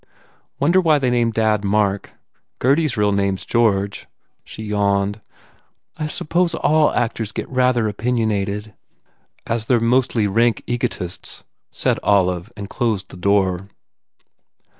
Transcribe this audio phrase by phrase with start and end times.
[0.59, 2.13] Wonder why they named dad Mark?
[2.57, 4.07] Gurdy s real name s George."
[4.43, 8.73] She 212 COSMO RAND yawned, "I suppose all actors get rather opinion ated."
[9.45, 13.69] "As they re mostly rank .egotists," said Olive and closed the door.